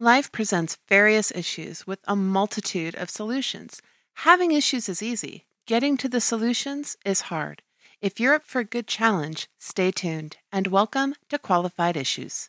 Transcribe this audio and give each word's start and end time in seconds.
Life 0.00 0.30
presents 0.30 0.78
various 0.88 1.32
issues 1.32 1.84
with 1.84 1.98
a 2.06 2.14
multitude 2.14 2.94
of 2.94 3.10
solutions. 3.10 3.82
Having 4.18 4.52
issues 4.52 4.88
is 4.88 5.02
easy, 5.02 5.46
getting 5.66 5.96
to 5.96 6.08
the 6.08 6.20
solutions 6.20 6.96
is 7.04 7.22
hard. 7.22 7.62
If 8.00 8.20
you're 8.20 8.34
up 8.34 8.46
for 8.46 8.60
a 8.60 8.64
good 8.64 8.86
challenge, 8.86 9.48
stay 9.58 9.90
tuned 9.90 10.36
and 10.52 10.68
welcome 10.68 11.16
to 11.30 11.38
Qualified 11.40 11.96
Issues. 11.96 12.48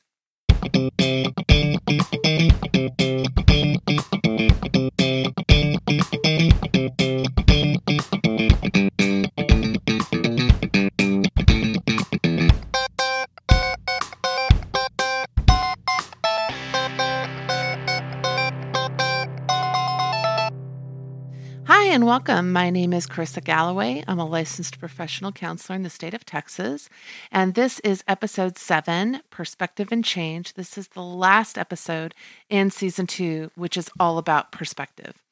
And 21.90 22.06
welcome. 22.06 22.52
My 22.52 22.70
name 22.70 22.94
is 22.94 23.08
Carissa 23.08 23.44
Galloway. 23.44 24.04
I'm 24.08 24.20
a 24.20 24.26
licensed 24.26 24.80
professional 24.80 25.32
counselor 25.32 25.76
in 25.76 25.82
the 25.82 25.90
state 25.90 26.14
of 26.14 26.24
Texas. 26.24 26.88
And 27.32 27.56
this 27.56 27.80
is 27.80 28.04
episode 28.08 28.60
seven 28.60 29.22
Perspective 29.32 29.92
and 29.92 30.06
Change. 30.06 30.54
This 30.54 30.78
is 30.78 30.90
the 30.90 31.02
last 31.02 31.58
episode 31.58 32.14
in 32.48 32.70
season 32.70 33.08
two, 33.08 33.50
which 33.56 33.76
is 33.76 33.90
all 34.00 34.20
about 34.20 34.52
perspective. 34.52 35.24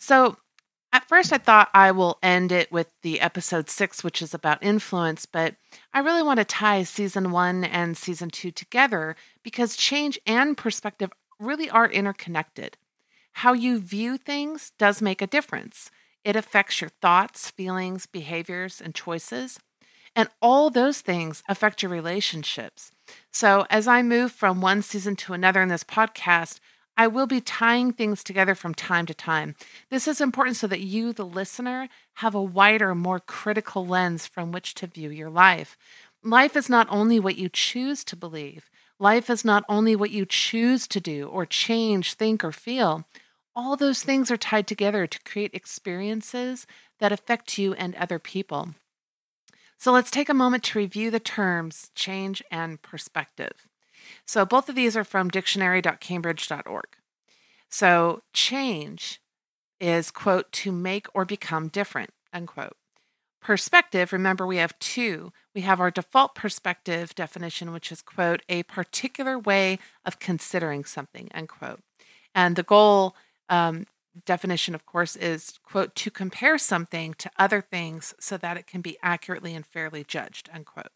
So, 0.00 0.38
at 0.92 1.08
first, 1.08 1.32
I 1.32 1.38
thought 1.38 1.70
I 1.72 1.92
will 1.92 2.18
end 2.20 2.50
it 2.50 2.72
with 2.72 2.88
the 3.02 3.20
episode 3.20 3.70
six, 3.70 4.02
which 4.02 4.20
is 4.20 4.34
about 4.34 4.60
influence, 4.60 5.24
but 5.24 5.54
I 5.94 6.00
really 6.00 6.24
want 6.24 6.38
to 6.38 6.44
tie 6.44 6.82
season 6.82 7.30
one 7.30 7.62
and 7.62 7.96
season 7.96 8.28
two 8.28 8.50
together 8.50 9.14
because 9.44 9.76
change 9.76 10.18
and 10.26 10.56
perspective 10.56 11.12
really 11.38 11.70
are 11.70 11.88
interconnected. 11.88 12.76
How 13.32 13.52
you 13.52 13.78
view 13.78 14.16
things 14.16 14.72
does 14.78 15.02
make 15.02 15.20
a 15.22 15.26
difference. 15.26 15.90
It 16.24 16.36
affects 16.36 16.80
your 16.80 16.90
thoughts, 16.90 17.50
feelings, 17.50 18.06
behaviors, 18.06 18.80
and 18.80 18.94
choices. 18.94 19.58
And 20.14 20.28
all 20.40 20.70
those 20.70 21.00
things 21.00 21.42
affect 21.48 21.82
your 21.82 21.90
relationships. 21.90 22.92
So, 23.30 23.66
as 23.70 23.88
I 23.88 24.02
move 24.02 24.30
from 24.30 24.60
one 24.60 24.82
season 24.82 25.16
to 25.16 25.32
another 25.32 25.62
in 25.62 25.68
this 25.68 25.84
podcast, 25.84 26.60
I 26.96 27.06
will 27.06 27.26
be 27.26 27.40
tying 27.40 27.92
things 27.92 28.22
together 28.22 28.54
from 28.54 28.74
time 28.74 29.06
to 29.06 29.14
time. 29.14 29.56
This 29.90 30.06
is 30.06 30.20
important 30.20 30.56
so 30.56 30.66
that 30.66 30.80
you, 30.80 31.12
the 31.12 31.24
listener, 31.24 31.88
have 32.16 32.34
a 32.34 32.42
wider, 32.42 32.94
more 32.94 33.18
critical 33.18 33.86
lens 33.86 34.26
from 34.26 34.52
which 34.52 34.74
to 34.74 34.86
view 34.86 35.10
your 35.10 35.30
life. 35.30 35.78
Life 36.22 36.54
is 36.54 36.68
not 36.68 36.86
only 36.90 37.18
what 37.18 37.36
you 37.36 37.48
choose 37.48 38.04
to 38.04 38.16
believe, 38.16 38.70
life 38.98 39.30
is 39.30 39.44
not 39.44 39.64
only 39.68 39.96
what 39.96 40.10
you 40.10 40.26
choose 40.26 40.86
to 40.88 41.00
do 41.00 41.26
or 41.28 41.46
change, 41.46 42.12
think, 42.14 42.44
or 42.44 42.52
feel 42.52 43.06
all 43.54 43.76
those 43.76 44.02
things 44.02 44.30
are 44.30 44.36
tied 44.36 44.66
together 44.66 45.06
to 45.06 45.20
create 45.22 45.54
experiences 45.54 46.66
that 46.98 47.12
affect 47.12 47.58
you 47.58 47.74
and 47.74 47.94
other 47.94 48.18
people. 48.18 48.74
So 49.78 49.92
let's 49.92 50.10
take 50.10 50.28
a 50.28 50.34
moment 50.34 50.62
to 50.64 50.78
review 50.78 51.10
the 51.10 51.20
terms 51.20 51.90
change 51.94 52.42
and 52.50 52.80
perspective. 52.82 53.66
So 54.24 54.44
both 54.44 54.68
of 54.68 54.74
these 54.74 54.96
are 54.96 55.04
from 55.04 55.28
dictionary.cambridge.org. 55.28 56.86
So 57.68 58.22
change 58.32 59.20
is, 59.80 60.10
quote, 60.10 60.52
to 60.52 60.70
make 60.70 61.06
or 61.14 61.24
become 61.24 61.68
different, 61.68 62.10
unquote. 62.32 62.76
Perspective, 63.40 64.12
remember 64.12 64.46
we 64.46 64.58
have 64.58 64.78
two. 64.78 65.32
We 65.52 65.62
have 65.62 65.80
our 65.80 65.90
default 65.90 66.36
perspective 66.36 67.14
definition, 67.16 67.72
which 67.72 67.90
is, 67.90 68.00
quote, 68.00 68.42
a 68.48 68.62
particular 68.62 69.36
way 69.36 69.80
of 70.04 70.20
considering 70.20 70.84
something, 70.84 71.28
unquote. 71.34 71.80
And 72.36 72.54
the 72.54 72.62
goal 72.62 73.16
um, 73.52 73.86
definition, 74.24 74.74
of 74.74 74.86
course, 74.86 75.14
is, 75.14 75.58
quote, 75.62 75.94
to 75.96 76.10
compare 76.10 76.56
something 76.56 77.14
to 77.14 77.30
other 77.38 77.60
things 77.60 78.14
so 78.18 78.38
that 78.38 78.56
it 78.56 78.66
can 78.66 78.80
be 78.80 78.96
accurately 79.02 79.54
and 79.54 79.66
fairly 79.66 80.04
judged, 80.04 80.48
unquote. 80.52 80.92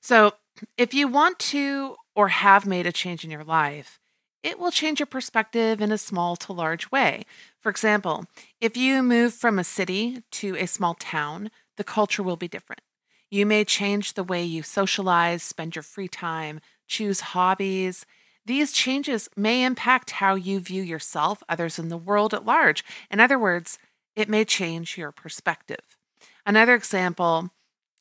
So, 0.00 0.34
if 0.76 0.94
you 0.94 1.08
want 1.08 1.38
to 1.50 1.96
or 2.14 2.28
have 2.28 2.64
made 2.64 2.86
a 2.86 2.92
change 2.92 3.24
in 3.24 3.30
your 3.30 3.44
life, 3.44 3.98
it 4.42 4.58
will 4.58 4.70
change 4.70 5.00
your 5.00 5.06
perspective 5.06 5.80
in 5.80 5.90
a 5.90 5.98
small 5.98 6.36
to 6.36 6.52
large 6.52 6.90
way. 6.90 7.24
For 7.58 7.70
example, 7.70 8.26
if 8.60 8.76
you 8.76 9.02
move 9.02 9.34
from 9.34 9.58
a 9.58 9.64
city 9.64 10.22
to 10.32 10.56
a 10.56 10.66
small 10.66 10.94
town, 10.94 11.50
the 11.76 11.84
culture 11.84 12.22
will 12.22 12.36
be 12.36 12.48
different. 12.48 12.82
You 13.30 13.46
may 13.46 13.64
change 13.64 14.14
the 14.14 14.24
way 14.24 14.44
you 14.44 14.62
socialize, 14.62 15.42
spend 15.42 15.76
your 15.76 15.82
free 15.82 16.08
time, 16.08 16.60
choose 16.88 17.20
hobbies, 17.20 18.06
these 18.46 18.72
changes 18.72 19.28
may 19.36 19.64
impact 19.64 20.12
how 20.12 20.34
you 20.34 20.60
view 20.60 20.82
yourself, 20.82 21.42
others 21.48 21.78
in 21.78 21.88
the 21.88 21.96
world 21.96 22.34
at 22.34 22.44
large. 22.44 22.84
In 23.10 23.20
other 23.20 23.38
words, 23.38 23.78
it 24.16 24.28
may 24.28 24.44
change 24.44 24.98
your 24.98 25.12
perspective. 25.12 25.96
Another 26.44 26.74
example 26.74 27.50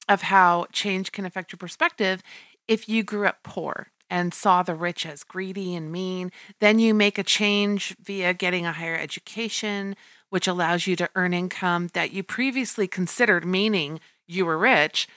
of 0.07 0.23
how 0.23 0.65
change 0.71 1.11
can 1.11 1.25
affect 1.25 1.51
your 1.51 1.57
perspective 1.57 2.23
if 2.67 2.87
you 2.87 3.03
grew 3.03 3.27
up 3.27 3.43
poor 3.43 3.87
and 4.09 4.33
saw 4.33 4.63
the 4.63 4.75
rich 4.75 5.05
as 5.05 5.23
greedy 5.23 5.75
and 5.75 5.91
mean, 5.91 6.31
then 6.59 6.79
you 6.79 6.93
make 6.93 7.17
a 7.17 7.23
change 7.23 7.95
via 8.01 8.33
getting 8.33 8.65
a 8.65 8.71
higher 8.71 8.95
education, 8.95 9.95
which 10.29 10.47
allows 10.47 10.87
you 10.87 10.95
to 10.95 11.09
earn 11.15 11.33
income 11.33 11.89
that 11.93 12.11
you 12.11 12.23
previously 12.23 12.87
considered 12.87 13.45
meaning 13.45 13.99
you 14.27 14.45
were 14.45 14.57
rich. 14.57 15.07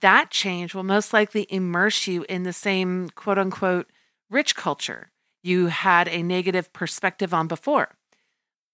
That 0.00 0.30
change 0.30 0.74
will 0.74 0.82
most 0.82 1.12
likely 1.12 1.46
immerse 1.48 2.06
you 2.06 2.24
in 2.28 2.42
the 2.44 2.52
same 2.52 3.10
quote 3.10 3.38
unquote 3.38 3.88
rich 4.30 4.54
culture 4.54 5.10
you 5.42 5.66
had 5.66 6.08
a 6.08 6.22
negative 6.22 6.72
perspective 6.72 7.32
on 7.32 7.48
before. 7.48 7.96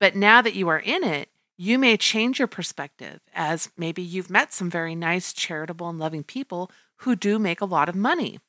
But 0.00 0.17
now 0.17 0.43
that 0.43 0.55
you 0.55 0.69
are 0.69 0.78
in 0.78 1.05
it, 1.05 1.31
you 1.56 1.78
may 1.78 1.97
change 1.97 2.39
your 2.39 2.49
perspective 2.49 3.21
as 3.34 3.71
maybe 3.77 4.03
you've 4.03 4.31
met 4.31 4.53
some 4.53 4.71
very 4.71 4.95
nice, 4.95 5.33
charitable, 5.33 5.89
and 5.89 5.99
loving 5.99 6.22
people 6.22 6.71
who 6.99 7.16
do 7.16 7.39
make 7.39 7.61
a 7.61 7.66
lot 7.66 7.89
of 7.89 7.95
money. 7.95 8.41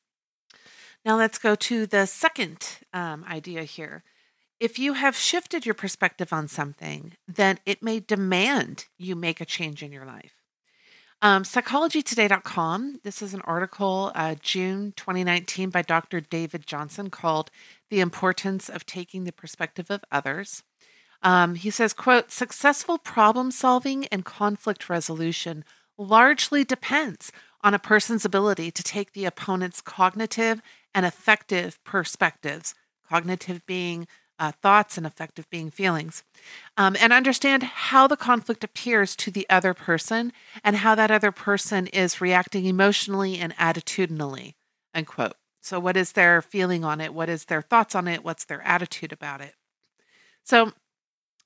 Now, 1.04 1.16
let's 1.16 1.38
go 1.38 1.54
to 1.54 1.86
the 1.86 2.06
second 2.06 2.80
um, 2.92 3.24
idea 3.28 3.62
here. 3.62 4.02
If 4.60 4.78
you 4.78 4.94
have 4.94 5.16
shifted 5.16 5.64
your 5.64 5.74
perspective 5.74 6.32
on 6.32 6.48
something, 6.48 7.12
then 7.26 7.60
it 7.64 7.82
may 7.82 8.00
demand 8.00 8.86
you 8.98 9.14
make 9.14 9.40
a 9.40 9.46
change 9.46 9.82
in 9.82 9.92
your 9.92 10.04
life. 10.04 10.37
Um, 11.20 11.42
psychologytoday.com. 11.42 13.00
This 13.02 13.22
is 13.22 13.34
an 13.34 13.40
article, 13.40 14.12
uh, 14.14 14.36
June 14.40 14.92
2019, 14.96 15.68
by 15.68 15.82
Dr. 15.82 16.20
David 16.20 16.64
Johnson 16.64 17.10
called 17.10 17.50
The 17.90 17.98
Importance 17.98 18.68
of 18.68 18.86
Taking 18.86 19.24
the 19.24 19.32
Perspective 19.32 19.90
of 19.90 20.04
Others. 20.12 20.62
Um, 21.20 21.56
he 21.56 21.70
says, 21.70 21.92
quote, 21.92 22.30
successful 22.30 22.98
problem 22.98 23.50
solving 23.50 24.06
and 24.06 24.24
conflict 24.24 24.88
resolution 24.88 25.64
largely 25.96 26.62
depends 26.62 27.32
on 27.62 27.74
a 27.74 27.80
person's 27.80 28.24
ability 28.24 28.70
to 28.70 28.84
take 28.84 29.12
the 29.12 29.24
opponent's 29.24 29.80
cognitive 29.80 30.62
and 30.94 31.04
affective 31.04 31.82
perspectives, 31.82 32.76
cognitive 33.08 33.66
being 33.66 34.06
uh, 34.38 34.52
thoughts 34.62 34.96
and 34.96 35.06
affective 35.06 35.48
being 35.50 35.70
feelings, 35.70 36.22
um, 36.76 36.96
and 37.00 37.12
understand 37.12 37.62
how 37.62 38.06
the 38.06 38.16
conflict 38.16 38.64
appears 38.64 39.16
to 39.16 39.30
the 39.30 39.46
other 39.50 39.74
person 39.74 40.32
and 40.62 40.76
how 40.76 40.94
that 40.94 41.10
other 41.10 41.32
person 41.32 41.86
is 41.88 42.20
reacting 42.20 42.64
emotionally 42.64 43.38
and 43.38 43.54
attitudinally. 43.56 44.54
Unquote. 44.94 45.34
So, 45.60 45.78
what 45.78 45.96
is 45.96 46.12
their 46.12 46.40
feeling 46.40 46.84
on 46.84 47.00
it? 47.00 47.12
What 47.12 47.28
is 47.28 47.44
their 47.44 47.62
thoughts 47.62 47.94
on 47.94 48.08
it? 48.08 48.24
What's 48.24 48.44
their 48.44 48.62
attitude 48.62 49.12
about 49.12 49.40
it? 49.40 49.54
So, 50.44 50.72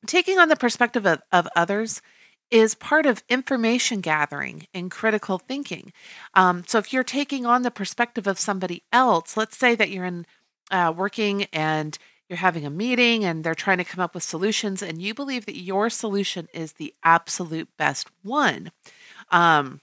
taking 0.06 0.38
on 0.38 0.48
the 0.48 0.56
perspective 0.56 1.06
of, 1.06 1.22
of 1.32 1.48
others 1.56 2.02
is 2.50 2.75
part 2.75 3.06
of 3.06 3.25
information 3.28 4.00
gathering 4.00 4.66
and 4.75 4.91
critical 4.91 5.38
thinking. 5.38 5.92
Um, 6.34 6.64
so, 6.66 6.78
if 6.78 6.92
you're 6.92 7.02
taking 7.02 7.47
on 7.47 7.62
the 7.62 7.70
perspective 7.70 8.26
of 8.26 8.38
somebody 8.38 8.84
else, 8.92 9.36
let's 9.36 9.56
say 9.56 9.75
that 9.75 9.91
you're 9.91 10.04
in 10.04 10.26
uh, 10.70 10.92
working 10.97 11.44
and 11.52 11.98
you're 12.32 12.38
having 12.38 12.64
a 12.64 12.70
meeting 12.70 13.26
and 13.26 13.44
they're 13.44 13.55
trying 13.55 13.76
to 13.76 13.84
come 13.84 14.02
up 14.02 14.14
with 14.14 14.23
solutions 14.23 14.82
and 14.82 15.02
you 15.02 15.12
believe 15.12 15.44
that 15.44 15.58
your 15.58 15.90
solution 15.90 16.49
is 16.55 16.73
the 16.73 16.94
absolute 17.05 17.69
best 17.76 18.08
one. 18.23 18.73
Um, 19.31 19.82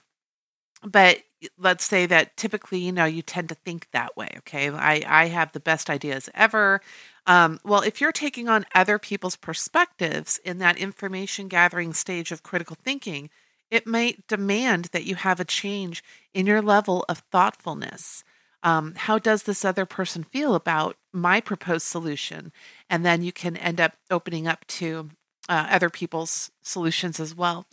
but 0.82 1.20
let's 1.56 1.84
say 1.84 2.06
that 2.06 2.36
typically 2.36 2.80
you 2.80 2.90
know 2.90 3.04
you 3.04 3.22
tend 3.22 3.48
to 3.48 3.54
think 3.54 3.86
that 3.92 4.16
way 4.16 4.28
okay? 4.38 4.68
I 4.68 5.02
i 5.06 5.26
have 5.28 5.52
the 5.52 5.60
best 5.60 5.88
ideas 5.88 6.28
ever. 6.34 6.80
Um, 7.24 7.60
well 7.64 7.82
if 7.82 8.00
you're 8.00 8.10
taking 8.10 8.48
on 8.48 8.66
other 8.74 8.98
people's 8.98 9.36
perspectives 9.36 10.40
in 10.44 10.58
that 10.58 10.76
information 10.76 11.46
gathering 11.46 11.92
stage 11.92 12.32
of 12.32 12.42
critical 12.42 12.76
thinking 12.82 13.30
it 13.70 13.86
might 13.86 14.26
demand 14.26 14.86
that 14.86 15.04
you 15.04 15.14
have 15.14 15.38
a 15.38 15.44
change 15.44 16.02
in 16.34 16.46
your 16.46 16.60
level 16.60 17.04
of 17.08 17.18
thoughtfulness. 17.30 18.24
Um, 18.64 18.94
how 18.96 19.20
does 19.20 19.44
this 19.44 19.64
other 19.64 19.86
person 19.86 20.24
feel 20.24 20.56
about 20.56 20.96
my 21.12 21.40
proposed 21.40 21.86
solution? 21.86 22.52
And 22.88 23.04
then 23.04 23.22
you 23.22 23.32
can 23.32 23.56
end 23.56 23.80
up 23.80 23.94
opening 24.10 24.46
up 24.46 24.66
to 24.78 25.10
uh, 25.48 25.66
other 25.70 25.90
people's 25.90 26.50
solutions 26.62 27.20
as 27.20 27.34
well. 27.34 27.66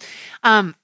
Um, 0.44 0.76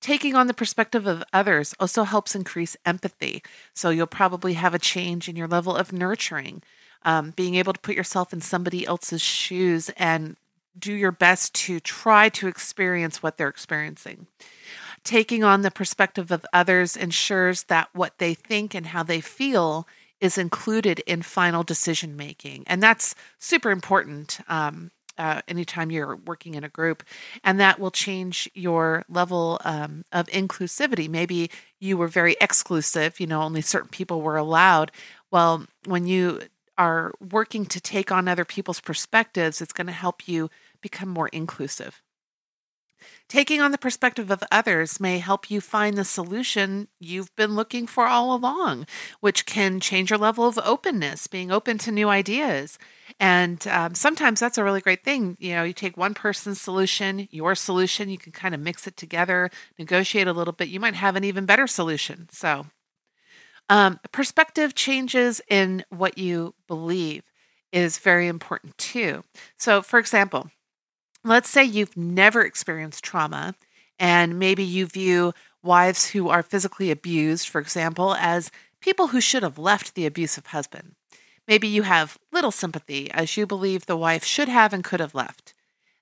taking 0.00 0.34
on 0.34 0.46
the 0.46 0.54
perspective 0.54 1.06
of 1.06 1.22
others 1.32 1.74
also 1.78 2.04
helps 2.04 2.34
increase 2.34 2.76
empathy. 2.84 3.42
So 3.74 3.90
you'll 3.90 4.06
probably 4.06 4.54
have 4.54 4.74
a 4.74 4.78
change 4.78 5.28
in 5.28 5.36
your 5.36 5.48
level 5.48 5.76
of 5.76 5.92
nurturing. 5.92 6.62
um, 7.02 7.32
being 7.36 7.54
able 7.54 7.72
to 7.72 7.80
put 7.80 7.94
yourself 7.96 8.32
in 8.32 8.40
somebody 8.40 8.86
else's 8.86 9.22
shoes 9.22 9.90
and 9.96 10.36
do 10.78 10.92
your 10.92 11.12
best 11.12 11.54
to 11.54 11.80
try 11.80 12.28
to 12.28 12.46
experience 12.48 13.22
what 13.22 13.36
they're 13.36 13.48
experiencing. 13.48 14.26
Taking 15.02 15.42
on 15.42 15.62
the 15.62 15.70
perspective 15.70 16.30
of 16.30 16.44
others 16.52 16.96
ensures 16.96 17.64
that 17.64 17.88
what 17.92 18.18
they 18.18 18.34
think 18.34 18.74
and 18.74 18.86
how 18.86 19.02
they 19.02 19.20
feel 19.20 19.88
is 20.20 20.38
included 20.38 21.00
in 21.00 21.22
final 21.22 21.62
decision 21.62 22.16
making. 22.16 22.64
And 22.66 22.82
that's 22.82 23.14
super 23.38 23.70
important 23.70 24.40
um, 24.48 24.90
uh, 25.18 25.42
anytime 25.48 25.90
you're 25.90 26.16
working 26.16 26.54
in 26.54 26.64
a 26.64 26.68
group. 26.68 27.02
And 27.44 27.60
that 27.60 27.78
will 27.78 27.90
change 27.90 28.48
your 28.54 29.04
level 29.08 29.60
um, 29.64 30.04
of 30.12 30.26
inclusivity. 30.28 31.08
Maybe 31.08 31.50
you 31.78 31.96
were 31.96 32.08
very 32.08 32.36
exclusive, 32.40 33.20
you 33.20 33.26
know, 33.26 33.42
only 33.42 33.60
certain 33.60 33.90
people 33.90 34.22
were 34.22 34.36
allowed. 34.36 34.92
Well, 35.30 35.66
when 35.86 36.06
you 36.06 36.40
are 36.78 37.12
working 37.20 37.66
to 37.66 37.80
take 37.80 38.10
on 38.10 38.28
other 38.28 38.44
people's 38.44 38.80
perspectives, 38.80 39.60
it's 39.60 39.72
going 39.72 39.86
to 39.88 39.92
help 39.92 40.26
you 40.26 40.48
become 40.80 41.10
more 41.10 41.28
inclusive. 41.28 42.00
Taking 43.28 43.60
on 43.60 43.70
the 43.72 43.78
perspective 43.78 44.30
of 44.30 44.42
others 44.50 45.00
may 45.00 45.18
help 45.18 45.50
you 45.50 45.60
find 45.60 45.96
the 45.96 46.04
solution 46.04 46.88
you've 46.98 47.34
been 47.36 47.54
looking 47.54 47.86
for 47.86 48.06
all 48.06 48.34
along, 48.34 48.86
which 49.20 49.46
can 49.46 49.80
change 49.80 50.10
your 50.10 50.18
level 50.18 50.46
of 50.46 50.58
openness, 50.64 51.26
being 51.26 51.50
open 51.50 51.78
to 51.78 51.92
new 51.92 52.08
ideas. 52.08 52.78
And 53.18 53.66
um, 53.68 53.94
sometimes 53.94 54.40
that's 54.40 54.58
a 54.58 54.64
really 54.64 54.80
great 54.80 55.04
thing. 55.04 55.36
You 55.38 55.54
know, 55.54 55.62
you 55.62 55.72
take 55.72 55.96
one 55.96 56.14
person's 56.14 56.60
solution, 56.60 57.28
your 57.30 57.54
solution, 57.54 58.08
you 58.08 58.18
can 58.18 58.32
kind 58.32 58.54
of 58.54 58.60
mix 58.60 58.86
it 58.86 58.96
together, 58.96 59.50
negotiate 59.78 60.26
a 60.26 60.32
little 60.32 60.52
bit. 60.52 60.68
You 60.68 60.80
might 60.80 60.94
have 60.94 61.16
an 61.16 61.24
even 61.24 61.46
better 61.46 61.66
solution. 61.66 62.28
So, 62.30 62.66
um, 63.68 64.00
perspective 64.10 64.74
changes 64.74 65.40
in 65.48 65.84
what 65.90 66.18
you 66.18 66.54
believe 66.66 67.22
is 67.72 67.98
very 67.98 68.26
important 68.26 68.76
too. 68.78 69.22
So, 69.56 69.80
for 69.80 69.98
example, 69.98 70.50
let's 71.24 71.50
say 71.50 71.64
you've 71.64 71.96
never 71.96 72.42
experienced 72.42 73.04
trauma 73.04 73.54
and 73.98 74.38
maybe 74.38 74.64
you 74.64 74.86
view 74.86 75.32
wives 75.62 76.10
who 76.10 76.28
are 76.28 76.42
physically 76.42 76.90
abused, 76.90 77.48
for 77.48 77.60
example, 77.60 78.14
as 78.14 78.50
people 78.80 79.08
who 79.08 79.20
should 79.20 79.42
have 79.42 79.58
left 79.58 79.94
the 79.94 80.06
abusive 80.06 80.46
husband. 80.46 80.94
Maybe 81.46 81.68
you 81.68 81.82
have 81.82 82.18
little 82.32 82.50
sympathy 82.50 83.10
as 83.10 83.36
you 83.36 83.46
believe 83.46 83.86
the 83.86 83.96
wife 83.96 84.24
should 84.24 84.48
have 84.48 84.72
and 84.72 84.82
could 84.82 85.00
have 85.00 85.14
left. 85.14 85.52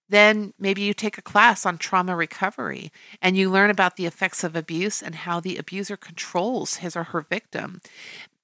Then 0.09 0.55
maybe 0.59 0.82
you 0.82 0.94
take 0.94 1.19
a 1.19 1.23
class 1.23 1.67
on 1.67 1.76
trauma 1.76 2.17
recovery 2.17 2.93
and 3.20 3.37
you 3.37 3.50
learn 3.50 3.70
about 3.70 3.97
the 3.97 4.06
effects 4.06 4.43
of 4.43 4.56
abuse 4.56 5.03
and 5.03 5.15
how 5.15 5.41
the 5.41 5.59
abuser 5.59 5.97
controls 5.97 6.76
his 6.76 6.97
or 6.97 7.05
her 7.05 7.20
victim. 7.20 7.81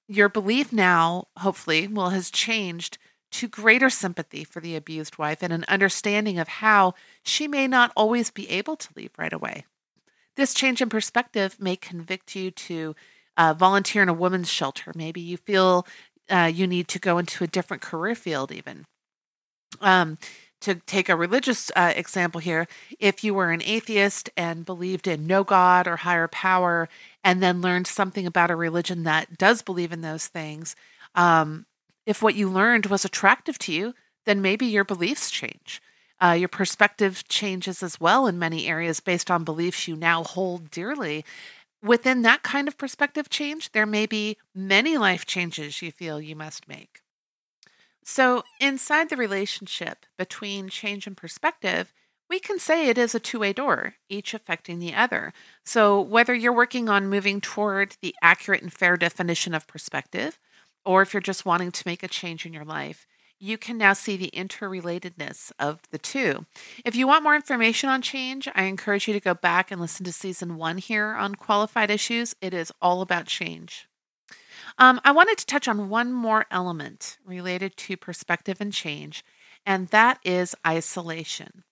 Your 0.07 0.29
belief 0.29 0.71
now, 0.71 1.27
hopefully, 1.37 1.87
will 1.87 2.09
has 2.09 2.29
changed 2.29 2.97
to 3.35 3.49
greater 3.49 3.89
sympathy 3.89 4.45
for 4.45 4.61
the 4.61 4.77
abused 4.77 5.17
wife 5.17 5.43
and 5.43 5.51
an 5.51 5.65
understanding 5.67 6.39
of 6.39 6.47
how 6.47 6.93
she 7.21 7.49
may 7.49 7.67
not 7.67 7.91
always 7.93 8.31
be 8.31 8.49
able 8.49 8.77
to 8.77 8.87
leave 8.95 9.11
right 9.17 9.33
away. 9.33 9.65
This 10.37 10.53
change 10.53 10.81
in 10.81 10.87
perspective 10.87 11.57
may 11.59 11.75
convict 11.75 12.33
you 12.33 12.49
to 12.51 12.95
uh, 13.35 13.53
volunteer 13.53 14.03
in 14.03 14.07
a 14.07 14.13
women's 14.13 14.49
shelter. 14.49 14.93
Maybe 14.95 15.19
you 15.19 15.35
feel 15.35 15.85
uh, 16.29 16.49
you 16.53 16.65
need 16.65 16.87
to 16.87 16.99
go 16.99 17.17
into 17.17 17.43
a 17.43 17.47
different 17.47 17.83
career 17.83 18.15
field, 18.15 18.53
even. 18.53 18.85
Um, 19.81 20.17
to 20.61 20.75
take 20.75 21.09
a 21.09 21.15
religious 21.17 21.69
uh, 21.75 21.91
example 21.93 22.39
here, 22.39 22.67
if 22.99 23.21
you 23.21 23.33
were 23.33 23.51
an 23.51 23.61
atheist 23.61 24.29
and 24.37 24.65
believed 24.65 25.07
in 25.07 25.27
no 25.27 25.43
God 25.43 25.87
or 25.87 25.97
higher 25.97 26.29
power, 26.29 26.87
and 27.21 27.43
then 27.43 27.61
learned 27.61 27.85
something 27.85 28.25
about 28.25 28.49
a 28.49 28.55
religion 28.55 29.03
that 29.03 29.37
does 29.37 29.61
believe 29.61 29.91
in 29.91 29.99
those 29.99 30.27
things, 30.27 30.75
um, 31.15 31.65
if 32.05 32.21
what 32.21 32.35
you 32.35 32.49
learned 32.49 32.87
was 32.87 33.05
attractive 33.05 33.57
to 33.59 33.73
you, 33.73 33.93
then 34.25 34.41
maybe 34.41 34.65
your 34.65 34.83
beliefs 34.83 35.29
change. 35.29 35.81
Uh, 36.21 36.31
your 36.31 36.47
perspective 36.47 37.27
changes 37.27 37.83
as 37.83 37.99
well 37.99 38.25
in 38.25 38.39
many 38.39 38.67
areas 38.67 38.99
based 38.99 39.29
on 39.29 39.43
beliefs 39.43 39.87
you 39.87 39.95
now 39.95 40.23
hold 40.23 40.71
dearly. 40.71 41.25
Within 41.83 42.21
that 42.21 42.41
kind 42.41 42.67
of 42.67 42.77
perspective 42.77 43.29
change, 43.29 43.71
there 43.73 43.85
may 43.85 44.05
be 44.05 44.37
many 44.53 44.97
life 44.97 45.25
changes 45.25 45.81
you 45.81 45.91
feel 45.91 46.21
you 46.21 46.35
must 46.35 46.67
make. 46.67 47.01
So, 48.03 48.43
inside 48.61 49.09
the 49.09 49.17
relationship 49.17 50.05
between 50.17 50.69
change 50.69 51.07
and 51.07 51.17
perspective, 51.17 51.91
we 52.29 52.39
can 52.39 52.59
say 52.59 52.87
it 52.87 52.97
is 52.97 53.13
a 53.13 53.19
two 53.19 53.39
way 53.39 53.51
door, 53.51 53.95
each 54.09 54.33
affecting 54.33 54.79
the 54.79 54.93
other. 54.93 55.33
So, 55.63 55.99
whether 55.99 56.33
you're 56.33 56.53
working 56.53 56.87
on 56.87 57.09
moving 57.09 57.41
toward 57.41 57.97
the 58.01 58.15
accurate 58.21 58.61
and 58.61 58.71
fair 58.71 58.95
definition 58.95 59.53
of 59.53 59.67
perspective, 59.67 60.39
or 60.85 61.01
if 61.01 61.13
you're 61.13 61.21
just 61.21 61.45
wanting 61.45 61.71
to 61.71 61.83
make 61.85 62.03
a 62.03 62.07
change 62.07 62.45
in 62.45 62.53
your 62.53 62.65
life, 62.65 63.07
you 63.39 63.57
can 63.57 63.77
now 63.77 63.93
see 63.93 64.15
the 64.15 64.31
interrelatedness 64.33 65.51
of 65.59 65.81
the 65.91 65.97
two. 65.97 66.45
If 66.85 66.95
you 66.95 67.07
want 67.07 67.23
more 67.23 67.35
information 67.35 67.89
on 67.89 68.01
change, 68.01 68.47
I 68.55 68.63
encourage 68.63 69.07
you 69.07 69.13
to 69.13 69.19
go 69.19 69.33
back 69.33 69.71
and 69.71 69.81
listen 69.81 70.05
to 70.05 70.11
season 70.11 70.57
one 70.57 70.77
here 70.77 71.07
on 71.07 71.35
qualified 71.35 71.91
issues. 71.91 72.35
It 72.41 72.53
is 72.53 72.71
all 72.81 73.01
about 73.01 73.25
change. 73.25 73.87
Um, 74.77 74.99
I 75.03 75.11
wanted 75.11 75.37
to 75.37 75.45
touch 75.45 75.67
on 75.67 75.89
one 75.89 76.11
more 76.11 76.45
element 76.49 77.17
related 77.25 77.77
to 77.77 77.97
perspective 77.97 78.57
and 78.59 78.73
change, 78.73 79.23
and 79.65 79.89
that 79.89 80.19
is 80.23 80.55
isolation. 80.65 81.63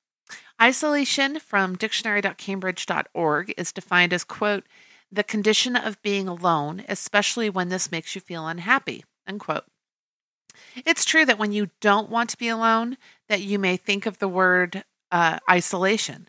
Isolation 0.62 1.40
from 1.40 1.76
dictionary.cambridge.org 1.76 3.54
is 3.58 3.72
defined 3.72 4.14
as, 4.14 4.24
quote, 4.24 4.66
the 5.14 5.24
condition 5.24 5.76
of 5.76 6.02
being 6.02 6.28
alone, 6.28 6.84
especially 6.90 7.50
when 7.50 7.70
this 7.70 7.92
makes 7.92 8.16
you 8.16 8.22
feel 8.22 8.48
unhappy. 8.48 9.04
It's 10.86 11.06
true 11.06 11.26
that 11.26 11.38
when 11.38 11.52
you 11.52 11.70
don't 11.82 12.10
want 12.10 12.30
to 12.32 12.38
be 12.38 12.48
alone, 12.48 12.98
that 13.30 13.42
you 13.42 13.60
may 13.60 13.78
think 13.78 14.06
of 14.06 14.20
the 14.20 14.28
word 14.28 14.84
uh, 15.12 15.40
isolation. 15.50 16.28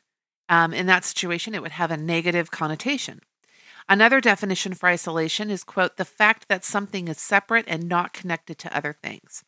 Um, 0.49 0.75
in 0.75 0.87
that 0.87 1.05
situation, 1.05 1.55
it 1.55 1.63
would 1.63 1.73
have 1.73 1.91
a 1.91 1.97
negative 1.97 2.51
connotation. 2.51 3.21
Another 3.89 4.21
definition 4.21 4.75
for 4.75 4.89
isolation 4.89 5.51
is, 5.51 5.65
quote, 5.65 5.97
the 5.97 6.05
fact 6.05 6.49
that 6.49 6.65
something 6.65 7.09
is 7.09 7.19
separate 7.19 7.65
and 7.67 7.89
not 7.89 8.13
connected 8.13 8.59
to 8.59 8.77
other 8.77 8.93
things 8.93 9.45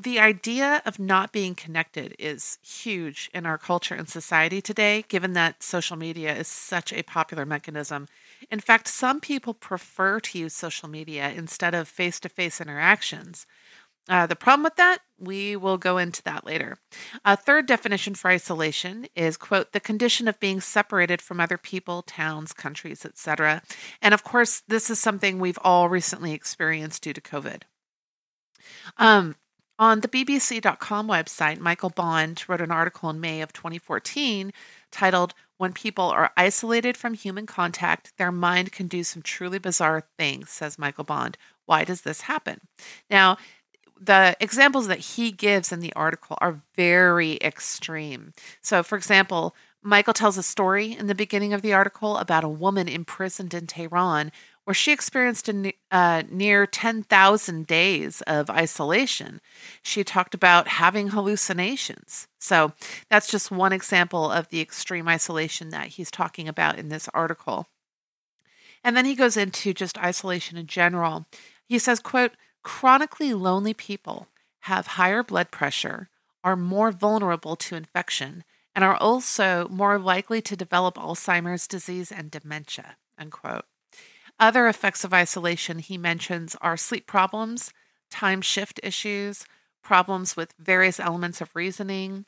the 0.00 0.20
idea 0.20 0.80
of 0.86 1.00
not 1.00 1.32
being 1.32 1.56
connected 1.56 2.14
is 2.20 2.58
huge 2.62 3.28
in 3.34 3.44
our 3.44 3.58
culture 3.58 3.96
and 3.96 4.08
society 4.08 4.62
today, 4.62 5.04
given 5.08 5.32
that 5.32 5.60
social 5.60 5.96
media 5.96 6.36
is 6.36 6.46
such 6.46 6.92
a 6.92 7.02
popular 7.02 7.44
mechanism. 7.44 8.06
In 8.48 8.60
fact, 8.60 8.86
some 8.86 9.18
people 9.20 9.54
prefer 9.54 10.20
to 10.20 10.38
use 10.38 10.54
social 10.54 10.88
media 10.88 11.30
instead 11.30 11.74
of 11.74 11.88
face 11.88 12.20
to 12.20 12.28
face 12.28 12.60
interactions. 12.60 13.44
Uh, 14.08 14.24
the 14.26 14.36
problem 14.36 14.62
with 14.62 14.76
that, 14.76 14.98
we 15.18 15.56
will 15.56 15.76
go 15.76 15.98
into 15.98 16.22
that 16.22 16.46
later. 16.46 16.78
A 17.24 17.36
third 17.36 17.66
definition 17.66 18.14
for 18.14 18.30
isolation 18.30 19.06
is, 19.16 19.36
quote, 19.36 19.72
the 19.72 19.80
condition 19.80 20.28
of 20.28 20.40
being 20.40 20.60
separated 20.60 21.20
from 21.20 21.40
other 21.40 21.58
people, 21.58 22.02
towns, 22.02 22.52
countries, 22.52 23.04
etc. 23.04 23.62
And 24.00 24.14
of 24.14 24.22
course, 24.22 24.62
this 24.68 24.88
is 24.88 25.00
something 25.00 25.40
we've 25.40 25.58
all 25.62 25.88
recently 25.88 26.32
experienced 26.32 27.02
due 27.02 27.12
to 27.12 27.20
COVID. 27.20 27.62
Um, 28.96 29.34
on 29.78 30.00
the 30.00 30.08
BBC.com 30.08 31.08
website, 31.08 31.58
Michael 31.58 31.90
Bond 31.90 32.44
wrote 32.48 32.60
an 32.60 32.70
article 32.70 33.10
in 33.10 33.20
May 33.20 33.40
of 33.40 33.52
2014 33.52 34.52
titled, 34.90 35.34
When 35.56 35.72
People 35.72 36.06
Are 36.06 36.32
Isolated 36.36 36.96
from 36.96 37.14
Human 37.14 37.46
Contact, 37.46 38.12
Their 38.16 38.32
Mind 38.32 38.72
Can 38.72 38.88
Do 38.88 39.04
Some 39.04 39.22
Truly 39.22 39.58
Bizarre 39.58 40.04
Things, 40.18 40.50
says 40.50 40.78
Michael 40.78 41.04
Bond. 41.04 41.38
Why 41.66 41.84
does 41.84 42.00
this 42.00 42.22
happen? 42.22 42.60
Now, 43.10 43.36
the 44.00 44.36
examples 44.40 44.86
that 44.88 44.98
he 44.98 45.32
gives 45.32 45.72
in 45.72 45.80
the 45.80 45.92
article 45.94 46.38
are 46.40 46.62
very 46.76 47.36
extreme. 47.40 48.32
So, 48.62 48.82
for 48.82 48.96
example, 48.96 49.54
Michael 49.82 50.12
tells 50.12 50.36
a 50.36 50.42
story 50.42 50.92
in 50.92 51.06
the 51.06 51.14
beginning 51.14 51.52
of 51.52 51.62
the 51.62 51.72
article 51.72 52.16
about 52.16 52.44
a 52.44 52.48
woman 52.48 52.88
imprisoned 52.88 53.54
in 53.54 53.66
Tehran 53.66 54.32
where 54.68 54.74
she 54.74 54.92
experienced 54.92 55.48
a 55.48 55.72
uh, 55.90 56.22
near 56.30 56.66
10,000 56.66 57.66
days 57.66 58.20
of 58.26 58.50
isolation. 58.50 59.40
She 59.82 60.04
talked 60.04 60.34
about 60.34 60.68
having 60.68 61.08
hallucinations. 61.08 62.28
So 62.38 62.72
that's 63.08 63.30
just 63.30 63.50
one 63.50 63.72
example 63.72 64.30
of 64.30 64.50
the 64.50 64.60
extreme 64.60 65.08
isolation 65.08 65.70
that 65.70 65.86
he's 65.86 66.10
talking 66.10 66.48
about 66.48 66.78
in 66.78 66.90
this 66.90 67.08
article. 67.14 67.68
And 68.84 68.94
then 68.94 69.06
he 69.06 69.14
goes 69.14 69.38
into 69.38 69.72
just 69.72 69.96
isolation 69.96 70.58
in 70.58 70.66
general. 70.66 71.24
He 71.66 71.78
says, 71.78 71.98
quote, 71.98 72.32
chronically 72.62 73.32
lonely 73.32 73.72
people 73.72 74.26
have 74.64 74.86
higher 74.86 75.22
blood 75.22 75.50
pressure, 75.50 76.10
are 76.44 76.56
more 76.56 76.92
vulnerable 76.92 77.56
to 77.56 77.74
infection, 77.74 78.44
and 78.74 78.84
are 78.84 78.96
also 78.96 79.66
more 79.70 79.98
likely 79.98 80.42
to 80.42 80.54
develop 80.54 80.96
Alzheimer's 80.96 81.66
disease 81.66 82.12
and 82.12 82.30
dementia, 82.30 82.98
unquote. 83.16 83.64
Other 84.40 84.68
effects 84.68 85.04
of 85.04 85.12
isolation 85.12 85.80
he 85.80 85.98
mentions 85.98 86.56
are 86.60 86.76
sleep 86.76 87.06
problems, 87.06 87.72
time 88.10 88.40
shift 88.40 88.78
issues, 88.82 89.44
problems 89.82 90.36
with 90.36 90.54
various 90.58 91.00
elements 91.00 91.40
of 91.40 91.54
reasoning. 91.56 92.24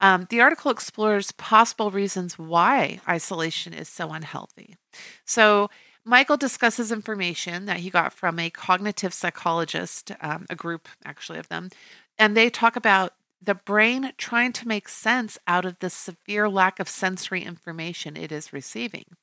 Um, 0.00 0.26
the 0.30 0.40
article 0.40 0.70
explores 0.70 1.30
possible 1.32 1.90
reasons 1.90 2.38
why 2.38 3.00
isolation 3.08 3.72
is 3.72 3.88
so 3.88 4.10
unhealthy. 4.10 4.76
So, 5.24 5.70
Michael 6.04 6.36
discusses 6.36 6.90
information 6.90 7.66
that 7.66 7.76
he 7.76 7.88
got 7.88 8.12
from 8.12 8.40
a 8.40 8.50
cognitive 8.50 9.14
psychologist, 9.14 10.10
um, 10.20 10.46
a 10.50 10.56
group 10.56 10.88
actually 11.04 11.38
of 11.38 11.48
them, 11.48 11.70
and 12.18 12.36
they 12.36 12.50
talk 12.50 12.74
about 12.74 13.14
the 13.40 13.54
brain 13.54 14.12
trying 14.18 14.52
to 14.54 14.66
make 14.66 14.88
sense 14.88 15.38
out 15.46 15.64
of 15.64 15.78
the 15.78 15.90
severe 15.90 16.48
lack 16.48 16.80
of 16.80 16.88
sensory 16.88 17.44
information 17.44 18.16
it 18.16 18.32
is 18.32 18.52
receiving. 18.52 19.16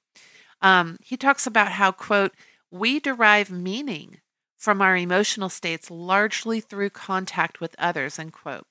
Um, 0.61 0.97
he 1.03 1.17
talks 1.17 1.47
about 1.47 1.73
how, 1.73 1.91
quote, 1.91 2.33
we 2.71 2.99
derive 2.99 3.49
meaning 3.49 4.19
from 4.57 4.81
our 4.81 4.97
emotional 4.97 5.49
states 5.49 5.89
largely 5.89 6.59
through 6.59 6.89
contact 6.89 7.61
with 7.61 7.75
others, 7.79 8.19
end 8.19 8.33
quote. 8.33 8.67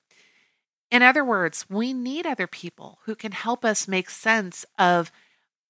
In 0.91 1.03
other 1.03 1.23
words, 1.23 1.65
we 1.69 1.93
need 1.93 2.25
other 2.25 2.47
people 2.47 2.99
who 3.05 3.15
can 3.15 3.31
help 3.31 3.63
us 3.63 3.87
make 3.87 4.09
sense 4.09 4.65
of 4.77 5.11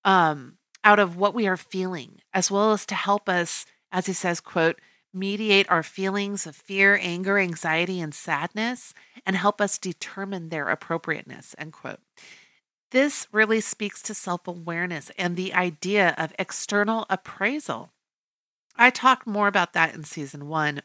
um, 0.06 0.58
out 0.84 1.00
of 1.00 1.18
what 1.18 1.34
we 1.34 1.48
are 1.48 1.58
feeling, 1.58 2.20
as 2.34 2.50
well 2.50 2.72
as 2.72 2.86
to 2.86 2.96
help 2.96 3.28
us, 3.28 3.66
as 3.92 4.06
he 4.06 4.14
says, 4.14 4.40
quote, 4.40 4.80
mediate 5.14 5.70
our 5.70 5.84
feelings 5.84 6.46
of 6.46 6.56
fear, 6.56 7.00
anger, 7.02 7.38
anxiety, 7.38 8.00
and 8.00 8.14
sadness, 8.14 8.94
and 9.26 9.36
help 9.36 9.60
us 9.60 9.78
determine 9.78 10.50
their 10.50 10.70
appropriateness, 10.70 11.56
end 11.58 11.74
quote. 11.74 12.00
This 12.92 13.28
really 13.32 13.62
speaks 13.62 14.02
to 14.04 14.14
self 14.14 14.48
awareness 14.48 15.12
and 15.18 15.36
the 15.36 15.54
idea 15.54 16.16
of 16.18 16.34
external 16.40 17.06
appraisal. 17.10 17.92
I 18.76 18.90
talked 18.90 19.28
more 19.28 19.48
about 19.48 19.74
that 19.74 19.94
in 19.94 20.04
season 20.04 20.48
one. 20.48 20.82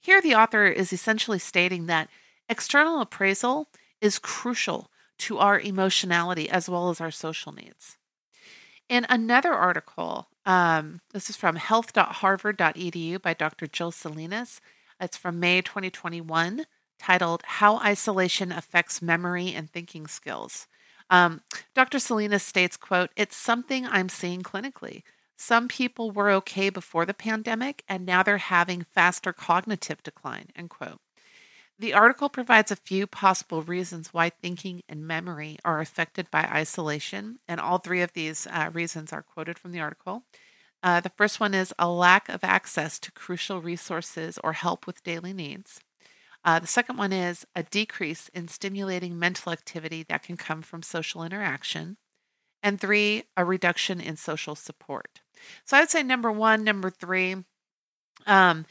Here, 0.00 0.22
the 0.22 0.34
author 0.34 0.66
is 0.66 0.92
essentially 0.92 1.38
stating 1.38 1.86
that 1.86 2.08
external 2.48 3.00
appraisal 3.00 3.68
is 4.00 4.18
crucial 4.18 4.90
to 5.18 5.38
our 5.38 5.60
emotionality 5.60 6.48
as 6.48 6.68
well 6.68 6.90
as 6.90 7.00
our 7.00 7.10
social 7.10 7.52
needs. 7.52 7.98
In 8.88 9.06
another 9.08 9.52
article, 9.52 10.28
um, 10.44 11.00
this 11.12 11.30
is 11.30 11.36
from 11.36 11.56
health.harvard.edu 11.56 13.22
by 13.22 13.34
Dr. 13.34 13.66
Joel 13.66 13.92
Salinas. 13.92 14.60
It's 15.00 15.16
from 15.16 15.38
May 15.38 15.62
2021, 15.62 16.64
titled 16.98 17.42
How 17.44 17.78
Isolation 17.78 18.50
Affects 18.52 19.00
Memory 19.00 19.52
and 19.52 19.70
Thinking 19.70 20.06
Skills. 20.06 20.66
Um, 21.12 21.42
Dr. 21.74 21.98
Salinas 21.98 22.42
states, 22.42 22.78
quote, 22.78 23.10
It's 23.16 23.36
something 23.36 23.86
I'm 23.86 24.08
seeing 24.08 24.42
clinically. 24.42 25.02
Some 25.36 25.68
people 25.68 26.10
were 26.10 26.30
okay 26.30 26.70
before 26.70 27.04
the 27.04 27.12
pandemic, 27.12 27.84
and 27.86 28.06
now 28.06 28.22
they're 28.22 28.38
having 28.38 28.86
faster 28.94 29.32
cognitive 29.34 30.02
decline, 30.02 30.46
end 30.56 30.70
quote. 30.70 31.00
The 31.78 31.92
article 31.92 32.30
provides 32.30 32.70
a 32.70 32.76
few 32.76 33.06
possible 33.06 33.60
reasons 33.60 34.14
why 34.14 34.30
thinking 34.30 34.82
and 34.88 35.06
memory 35.06 35.58
are 35.66 35.80
affected 35.80 36.30
by 36.30 36.44
isolation, 36.44 37.40
and 37.46 37.60
all 37.60 37.78
three 37.78 38.00
of 38.00 38.14
these 38.14 38.46
uh, 38.46 38.70
reasons 38.72 39.12
are 39.12 39.22
quoted 39.22 39.58
from 39.58 39.72
the 39.72 39.80
article. 39.80 40.22
Uh, 40.82 41.00
the 41.00 41.10
first 41.10 41.40
one 41.40 41.52
is 41.52 41.74
a 41.78 41.90
lack 41.90 42.30
of 42.30 42.42
access 42.42 42.98
to 43.00 43.12
crucial 43.12 43.60
resources 43.60 44.38
or 44.42 44.54
help 44.54 44.86
with 44.86 45.02
daily 45.02 45.34
needs. 45.34 45.80
Uh, 46.44 46.58
the 46.58 46.66
second 46.66 46.96
one 46.96 47.12
is 47.12 47.46
a 47.54 47.62
decrease 47.62 48.28
in 48.34 48.48
stimulating 48.48 49.18
mental 49.18 49.52
activity 49.52 50.04
that 50.08 50.22
can 50.22 50.36
come 50.36 50.62
from 50.62 50.82
social 50.82 51.22
interaction. 51.22 51.96
And 52.62 52.80
three, 52.80 53.24
a 53.36 53.44
reduction 53.44 54.00
in 54.00 54.16
social 54.16 54.54
support. 54.54 55.20
So 55.64 55.76
I 55.76 55.80
would 55.80 55.90
say 55.90 56.02
number 56.02 56.30
one, 56.30 56.64
number 56.64 56.90
three, 56.90 57.36
um, 58.26 58.66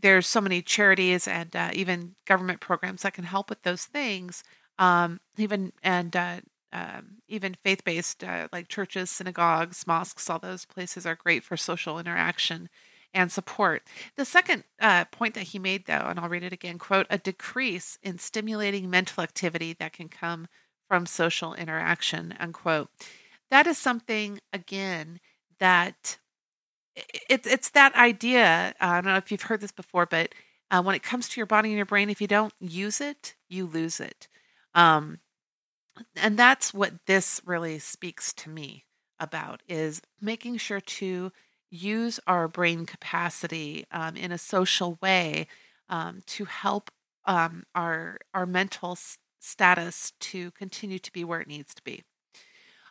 there's 0.00 0.26
so 0.26 0.40
many 0.40 0.60
charities 0.60 1.26
and 1.26 1.54
uh, 1.56 1.70
even 1.72 2.16
government 2.26 2.60
programs 2.60 3.02
that 3.02 3.14
can 3.14 3.24
help 3.24 3.48
with 3.48 3.62
those 3.62 3.84
things. 3.84 4.44
Um, 4.78 5.20
even 5.38 5.72
and 5.82 6.14
uh, 6.14 6.40
um, 6.72 7.18
even 7.28 7.56
faith-based 7.64 8.22
uh, 8.22 8.48
like 8.52 8.68
churches, 8.68 9.10
synagogues, 9.10 9.86
mosques, 9.86 10.28
all 10.28 10.38
those 10.38 10.66
places 10.66 11.06
are 11.06 11.14
great 11.14 11.42
for 11.42 11.56
social 11.56 11.98
interaction 11.98 12.68
and 13.14 13.32
support. 13.32 13.82
The 14.16 14.24
second 14.24 14.64
uh, 14.80 15.06
point 15.06 15.34
that 15.34 15.48
he 15.48 15.58
made, 15.58 15.86
though, 15.86 16.06
and 16.08 16.18
I'll 16.18 16.28
read 16.28 16.42
it 16.42 16.52
again: 16.52 16.78
"quote 16.78 17.06
A 17.10 17.18
decrease 17.18 17.98
in 18.02 18.18
stimulating 18.18 18.90
mental 18.90 19.22
activity 19.22 19.72
that 19.74 19.92
can 19.92 20.08
come 20.08 20.48
from 20.88 21.06
social 21.06 21.54
interaction." 21.54 22.34
Unquote. 22.38 22.90
That 23.50 23.66
is 23.66 23.78
something 23.78 24.40
again 24.52 25.20
that 25.58 26.18
it's 27.28 27.46
it's 27.46 27.70
that 27.70 27.94
idea. 27.94 28.74
Uh, 28.80 28.84
I 28.84 29.00
don't 29.00 29.12
know 29.12 29.16
if 29.16 29.30
you've 29.30 29.42
heard 29.42 29.60
this 29.60 29.72
before, 29.72 30.06
but 30.06 30.34
uh, 30.70 30.82
when 30.82 30.94
it 30.94 31.02
comes 31.02 31.28
to 31.28 31.40
your 31.40 31.46
body 31.46 31.70
and 31.70 31.76
your 31.76 31.86
brain, 31.86 32.10
if 32.10 32.20
you 32.20 32.26
don't 32.26 32.52
use 32.60 33.00
it, 33.00 33.34
you 33.48 33.66
lose 33.66 34.00
it. 34.00 34.28
Um, 34.74 35.20
and 36.16 36.38
that's 36.38 36.72
what 36.74 37.06
this 37.06 37.40
really 37.44 37.78
speaks 37.78 38.32
to 38.34 38.50
me 38.50 38.84
about 39.18 39.62
is 39.68 40.00
making 40.20 40.58
sure 40.58 40.80
to 40.80 41.32
use 41.70 42.20
our 42.26 42.48
brain 42.48 42.86
capacity 42.86 43.84
um, 43.90 44.16
in 44.16 44.32
a 44.32 44.38
social 44.38 44.98
way 45.00 45.46
um, 45.88 46.22
to 46.26 46.44
help 46.44 46.90
um, 47.24 47.64
our 47.74 48.18
our 48.34 48.46
mental 48.46 48.92
s- 48.92 49.18
status 49.40 50.12
to 50.20 50.50
continue 50.52 50.98
to 50.98 51.12
be 51.12 51.24
where 51.24 51.40
it 51.40 51.48
needs 51.48 51.74
to 51.74 51.82
be. 51.82 52.02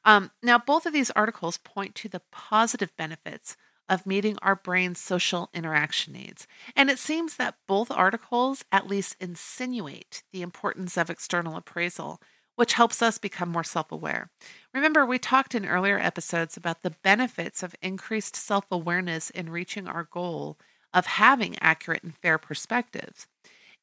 Um, 0.06 0.32
now, 0.42 0.58
both 0.58 0.86
of 0.86 0.94
these 0.94 1.12
articles 1.12 1.58
point 1.58 1.96
to 1.96 2.10
the 2.10 2.22
positive 2.32 2.96
benefits 2.98 3.58
of 3.90 4.06
meeting 4.06 4.38
our 4.42 4.56
brain's 4.56 5.00
social 5.00 5.50
interaction 5.54 6.14
needs. 6.14 6.48
And 6.76 6.90
it 6.90 7.00
seems 7.00 7.38
that 7.38 7.56
both 7.68 7.90
articles 7.90 8.64
at 8.72 8.88
least 8.88 9.16
insinuate 9.20 10.24
the 10.32 10.42
importance 10.42 10.98
of 10.98 11.10
external 11.10 11.56
appraisal, 11.56 12.22
which 12.58 12.74
helps 12.74 13.02
us 13.02 13.18
become 13.18 13.50
more 13.50 13.64
self 13.64 13.92
aware. 13.92 14.30
Remember, 14.74 15.06
we 15.06 15.18
talked 15.18 15.56
in 15.56 15.66
earlier 15.66 15.98
episodes 15.98 16.58
about 16.58 16.84
the 16.84 16.92
benefits 17.04 17.64
of 17.64 17.76
increased 17.82 18.36
self 18.36 18.66
awareness 18.70 19.30
in 19.30 19.50
reaching 19.50 19.88
our 19.88 20.04
goal 20.04 20.60
of 20.94 21.06
having 21.06 21.58
accurate 21.62 22.04
and 22.04 22.18
fair 22.18 22.38
perspectives. 22.38 23.28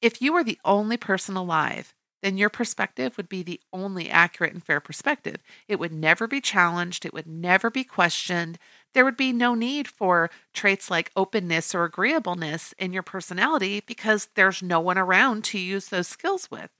If 0.02 0.22
you 0.22 0.32
were 0.32 0.44
the 0.44 0.60
only 0.64 0.96
person 0.98 1.36
alive 1.36 1.94
then 2.24 2.38
your 2.38 2.48
perspective 2.48 3.18
would 3.18 3.28
be 3.28 3.42
the 3.42 3.60
only 3.70 4.08
accurate 4.08 4.54
and 4.54 4.64
fair 4.64 4.80
perspective. 4.80 5.36
It 5.68 5.78
would 5.78 5.92
never 5.92 6.26
be 6.26 6.40
challenged, 6.40 7.04
it 7.04 7.12
would 7.12 7.26
never 7.26 7.70
be 7.70 7.84
questioned. 7.84 8.58
There 8.94 9.04
would 9.04 9.18
be 9.18 9.30
no 9.30 9.54
need 9.54 9.86
for 9.88 10.30
traits 10.54 10.90
like 10.90 11.12
openness 11.16 11.74
or 11.74 11.84
agreeableness 11.84 12.72
in 12.78 12.94
your 12.94 13.02
personality 13.02 13.82
because 13.86 14.28
there's 14.36 14.62
no 14.62 14.80
one 14.80 14.96
around 14.96 15.44
to 15.44 15.58
use 15.58 15.88
those 15.88 16.08
skills 16.08 16.50
with. 16.50 16.70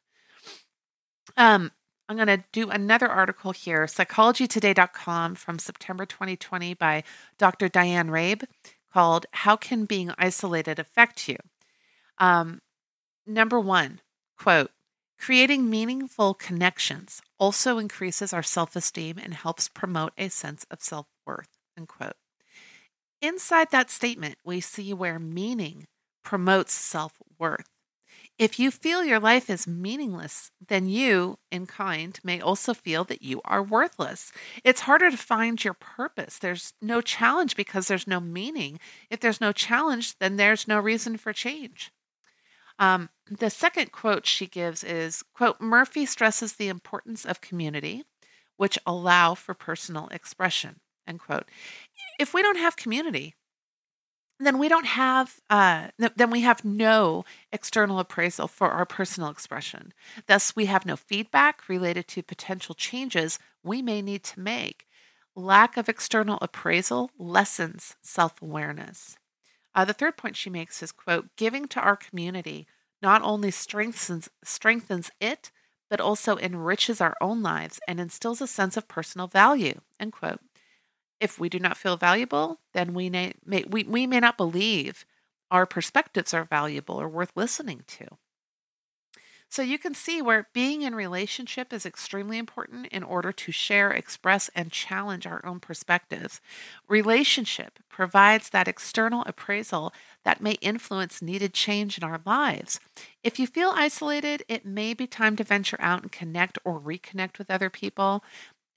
Um, 1.37 1.71
I'm 2.09 2.17
going 2.17 2.29
to 2.29 2.45
do 2.53 2.71
another 2.71 3.09
article 3.09 3.53
here, 3.53 3.85
psychologytoday.com 3.87 5.37
from 5.37 5.59
September 5.59 6.05
2020 6.05 6.75
by 6.75 7.03
Dr. 7.39 7.69
Diane 7.69 8.09
Rabe 8.09 8.45
called 8.93 9.27
How 9.33 9.57
Can 9.57 9.87
Being 9.87 10.13
Isolated 10.19 10.79
Affect 10.79 11.29
You? 11.29 11.37
Um, 12.19 12.61
number 13.27 13.59
one, 13.59 14.01
quote, 14.39 14.71
Creating 15.19 15.71
meaningful 15.71 16.35
connections 16.35 17.23
also 17.39 17.79
increases 17.79 18.33
our 18.35 18.43
self 18.43 18.77
esteem 18.77 19.17
and 19.17 19.33
helps 19.33 19.69
promote 19.69 20.13
a 20.19 20.29
sense 20.29 20.67
of 20.71 20.83
self 20.83 21.07
worth. 21.27 21.49
Inside 23.23 23.71
that 23.71 23.91
statement, 23.91 24.37
we 24.45 24.61
see 24.61 24.93
where 24.93 25.19
meaning 25.19 25.87
promotes 26.23 26.75
self 26.75 27.15
worth. 27.39 27.74
If 28.37 28.59
you 28.59 28.73
feel 28.73 29.05
your 29.05 29.21
life 29.21 29.49
is 29.49 29.69
meaningless, 29.69 30.50
then 30.67 30.88
you, 30.88 31.38
in 31.53 31.67
kind, 31.67 32.19
may 32.25 32.41
also 32.41 32.75
feel 32.75 33.05
that 33.05 33.23
you 33.23 33.41
are 33.45 33.62
worthless. 33.62 34.33
It's 34.64 34.83
harder 34.83 35.09
to 35.09 35.17
find 35.17 35.62
your 35.62 35.75
purpose. 35.75 36.38
There's 36.38 36.73
no 36.83 37.00
challenge 37.00 37.55
because 37.55 37.87
there's 37.87 38.09
no 38.09 38.19
meaning. 38.19 38.81
If 39.09 39.21
there's 39.21 39.41
no 39.41 39.53
challenge, 39.53 40.19
then 40.19 40.37
there's 40.37 40.67
no 40.67 40.81
reason 40.81 41.17
for 41.17 41.33
change. 41.33 41.93
Um, 42.81 43.09
the 43.31 43.50
second 43.50 43.93
quote 43.93 44.26
she 44.26 44.49
gives 44.49 44.83
is 44.83 45.23
quote 45.33 45.61
Murphy 45.61 46.05
stresses 46.05 46.55
the 46.55 46.67
importance 46.67 47.25
of 47.25 47.41
community, 47.41 48.03
which 48.57 48.81
allow 48.85 49.35
for 49.35 49.55
personal 49.55 50.09
expression. 50.09 50.81
End 51.07 51.21
quote. 51.21 51.49
If 52.19 52.35
we 52.35 52.43
don't 52.43 52.59
have 52.59 52.75
community, 52.75 53.37
then 54.41 54.59
we 54.59 54.69
don't 54.69 54.87
have 54.87 55.41
uh, 55.49 55.88
then 56.17 56.31
we 56.31 56.41
have 56.41 56.64
no 56.64 57.25
external 57.53 57.99
appraisal 57.99 58.49
for 58.49 58.71
our 58.71 58.87
personal 58.87 59.31
expression 59.31 59.93
thus 60.26 60.57
we 60.57 60.67
have 60.67 60.87
no 60.87 60.97
feedback 60.97 61.69
related 61.69 62.09
to 62.09 62.23
potential 62.23 62.75
changes 62.75 63.38
we 63.62 63.81
may 63.81 64.03
need 64.03 64.23
to 64.23 64.41
make 64.41 64.87
lack 65.37 65.76
of 65.76 65.88
external 65.88 66.38
appraisal 66.41 67.11
lessens 67.19 67.97
self-awareness 68.03 69.17
uh, 69.75 69.85
the 69.85 69.93
third 69.93 70.17
point 70.17 70.37
she 70.37 70.50
makes 70.50 70.83
is 70.83 70.93
quote, 70.93 71.29
giving 71.37 71.67
to 71.69 71.81
our 71.81 71.97
community 71.97 72.67
not 73.03 73.23
only 73.23 73.50
strengthens 73.50 74.31
strengthens 74.43 75.11
it, 75.21 75.50
but 75.91 76.00
also 76.00 76.38
enriches 76.38 77.00
our 77.00 77.17
own 77.21 77.43
lives 77.43 77.79
and 77.87 78.00
instills 78.00 78.41
a 78.41 78.47
sense 78.47 78.76
of 78.76 78.88
personal 78.88 79.26
value. 79.26 79.81
End 80.00 80.12
quote. 80.12 80.41
If 81.21 81.38
we 81.38 81.49
do 81.49 81.59
not 81.59 81.76
feel 81.76 81.97
valuable, 81.97 82.61
then 82.73 82.94
we 82.94 83.09
may, 83.11 83.35
may 83.44 83.64
we, 83.68 83.85
we 83.85 84.06
may 84.06 84.21
not 84.21 84.37
believe 84.37 85.04
our 85.50 85.66
perspectives 85.66 86.35
are 86.35 86.44
valuable 86.44 87.00
or 87.00 87.09
worth 87.09 87.33
listening 87.37 87.85
to. 87.87 88.18
So 89.54 89.62
you 89.62 89.78
can 89.78 89.94
see 89.94 90.21
where 90.21 90.49
being 90.52 90.83
in 90.83 90.97
relationship 90.97 91.73
is 91.73 91.87
extremely 91.87 92.38
important 92.38 92.87
in 92.88 93.04
order 93.04 93.30
to 93.30 93.52
share, 93.52 93.92
express, 93.92 94.50
and 94.52 94.73
challenge 94.73 95.28
our 95.28 95.47
own 95.47 95.61
perspectives. 95.61 96.40
Relationship 96.88 97.78
provides 97.88 98.50
that 98.50 98.66
external 98.66 99.23
appraisal 99.26 99.92
that 100.25 100.40
may 100.40 100.54
influence 100.54 101.23
needed 101.23 101.54
change 101.54 101.97
in 101.97 102.02
our 102.02 102.21
lives. 102.26 102.80
If 103.23 103.38
you 103.38 103.47
feel 103.47 103.73
isolated, 103.73 104.42
it 104.49 104.66
may 104.66 104.92
be 104.92 105.06
time 105.06 105.37
to 105.37 105.44
venture 105.44 105.80
out 105.80 106.02
and 106.02 106.11
connect 106.11 106.59
or 106.64 106.80
reconnect 106.80 107.38
with 107.38 107.49
other 107.49 107.71
people. 107.71 108.25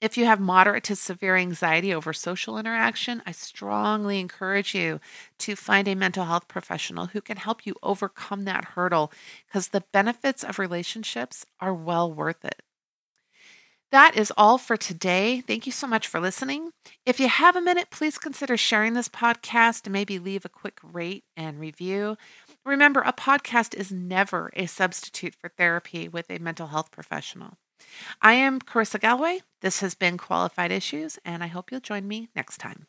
If 0.00 0.16
you 0.16 0.26
have 0.26 0.40
moderate 0.40 0.84
to 0.84 0.96
severe 0.96 1.36
anxiety 1.36 1.92
over 1.92 2.12
social 2.12 2.56
interaction, 2.58 3.22
I 3.26 3.32
strongly 3.32 4.20
encourage 4.20 4.74
you 4.74 5.00
to 5.38 5.56
find 5.56 5.88
a 5.88 5.94
mental 5.96 6.24
health 6.24 6.46
professional 6.48 7.06
who 7.06 7.20
can 7.20 7.36
help 7.36 7.66
you 7.66 7.74
overcome 7.82 8.42
that 8.42 8.64
hurdle 8.76 9.12
because 9.46 9.68
the 9.68 9.84
benefits 9.92 10.44
of 10.44 10.58
relationships 10.58 11.44
are 11.60 11.74
well 11.74 12.12
worth 12.12 12.44
it. 12.44 12.62
That 13.90 14.16
is 14.16 14.32
all 14.36 14.58
for 14.58 14.76
today. 14.76 15.40
Thank 15.40 15.64
you 15.66 15.72
so 15.72 15.86
much 15.86 16.06
for 16.06 16.20
listening. 16.20 16.72
If 17.06 17.18
you 17.18 17.28
have 17.28 17.56
a 17.56 17.60
minute, 17.60 17.90
please 17.90 18.18
consider 18.18 18.56
sharing 18.56 18.92
this 18.92 19.08
podcast 19.08 19.84
and 19.84 19.92
maybe 19.92 20.18
leave 20.18 20.44
a 20.44 20.50
quick 20.50 20.78
rate 20.82 21.24
and 21.36 21.58
review. 21.58 22.16
Remember, 22.66 23.00
a 23.00 23.14
podcast 23.14 23.74
is 23.74 23.90
never 23.90 24.50
a 24.54 24.66
substitute 24.66 25.34
for 25.34 25.48
therapy 25.48 26.06
with 26.06 26.30
a 26.30 26.38
mental 26.38 26.66
health 26.68 26.90
professional. 26.90 27.56
I 28.22 28.34
am 28.34 28.60
Carissa 28.60 29.00
Galloway. 29.00 29.40
This 29.60 29.80
has 29.80 29.94
been 29.94 30.18
Qualified 30.18 30.72
Issues, 30.72 31.18
and 31.24 31.42
I 31.42 31.48
hope 31.48 31.70
you'll 31.70 31.80
join 31.80 32.06
me 32.06 32.28
next 32.34 32.58
time. 32.58 32.86